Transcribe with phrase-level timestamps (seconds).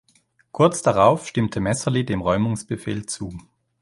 [0.51, 3.37] Kurz darauf stimmte Messerli dem Räumungsbefehl zu.